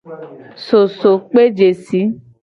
Sosokpejesi. 0.65 2.01